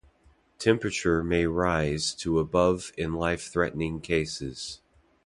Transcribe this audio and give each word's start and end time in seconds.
Temperature 0.57 1.23
may 1.23 1.45
rise 1.45 2.15
to 2.15 2.39
above 2.39 2.91
in 2.97 3.13
life-threatening 3.13 3.99
cases. 4.01 4.81